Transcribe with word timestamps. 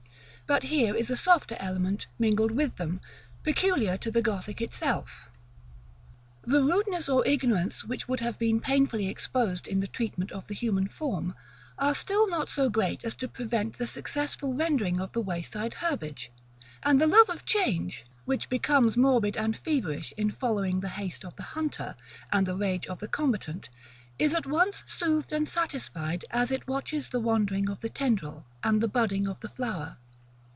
But 0.47 0.63
here 0.63 0.93
is 0.93 1.09
a 1.09 1.15
softer 1.15 1.55
element 1.61 2.07
mingled 2.19 2.51
with 2.51 2.75
them, 2.75 2.99
peculiar 3.41 3.95
to 3.95 4.11
the 4.11 4.21
Gothic 4.21 4.59
itself. 4.59 5.29
The 6.41 6.61
rudeness 6.61 7.07
or 7.07 7.25
ignorance 7.25 7.85
which 7.85 8.09
would 8.09 8.19
have 8.19 8.37
been 8.37 8.59
painfully 8.59 9.07
exposed 9.07 9.65
in 9.65 9.79
the 9.79 9.87
treatment 9.87 10.33
of 10.33 10.47
the 10.47 10.53
human 10.53 10.89
form, 10.89 11.35
are 11.77 11.93
still 11.93 12.27
not 12.27 12.49
so 12.49 12.69
great 12.69 13.05
as 13.05 13.15
to 13.15 13.29
prevent 13.29 13.77
the 13.77 13.87
successful 13.87 14.53
rendering 14.53 14.99
of 14.99 15.13
the 15.13 15.21
wayside 15.21 15.75
herbage; 15.75 16.29
and 16.83 16.99
the 16.99 17.07
love 17.07 17.29
of 17.29 17.45
change, 17.45 18.03
which 18.25 18.49
becomes 18.49 18.97
morbid 18.97 19.37
and 19.37 19.55
feverish 19.55 20.13
in 20.17 20.31
following 20.31 20.81
the 20.81 20.89
haste 20.89 21.23
of 21.23 21.33
the 21.37 21.43
hunter, 21.55 21.95
and 22.33 22.45
the 22.45 22.57
rage 22.57 22.87
of 22.87 22.99
the 22.99 23.07
combatant, 23.07 23.69
is 24.19 24.33
at 24.33 24.45
once 24.45 24.83
soothed 24.85 25.31
and 25.31 25.47
satisfied 25.47 26.25
as 26.29 26.51
it 26.51 26.67
watches 26.67 27.07
the 27.07 27.21
wandering 27.21 27.69
of 27.69 27.79
the 27.79 27.87
tendril, 27.89 28.45
and 28.65 28.81
the 28.81 28.89
budding 28.89 29.29
of 29.29 29.39
the 29.39 29.47
flower. 29.49 29.95